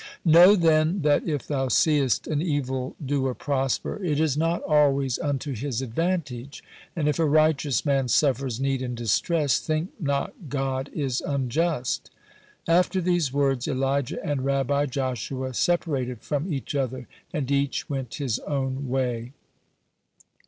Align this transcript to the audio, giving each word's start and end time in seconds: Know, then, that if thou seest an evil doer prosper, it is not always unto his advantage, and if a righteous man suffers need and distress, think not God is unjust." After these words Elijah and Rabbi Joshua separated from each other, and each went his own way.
Know, 0.25 0.55
then, 0.55 1.03
that 1.03 1.27
if 1.29 1.45
thou 1.45 1.67
seest 1.67 2.25
an 2.25 2.41
evil 2.41 2.95
doer 3.05 3.35
prosper, 3.35 4.03
it 4.03 4.19
is 4.19 4.35
not 4.35 4.63
always 4.63 5.19
unto 5.19 5.53
his 5.53 5.79
advantage, 5.79 6.63
and 6.95 7.07
if 7.07 7.19
a 7.19 7.25
righteous 7.25 7.85
man 7.85 8.07
suffers 8.07 8.59
need 8.59 8.81
and 8.81 8.97
distress, 8.97 9.59
think 9.59 9.91
not 9.99 10.33
God 10.49 10.89
is 10.91 11.21
unjust." 11.21 12.09
After 12.67 12.99
these 12.99 13.31
words 13.31 13.67
Elijah 13.67 14.17
and 14.27 14.43
Rabbi 14.43 14.87
Joshua 14.87 15.53
separated 15.53 16.21
from 16.21 16.51
each 16.51 16.73
other, 16.73 17.07
and 17.31 17.51
each 17.51 17.87
went 17.87 18.15
his 18.15 18.39
own 18.39 18.89
way. 18.89 19.33